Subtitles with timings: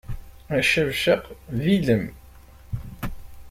[0.57, 1.23] Acabcaq
[1.57, 2.05] d ilem.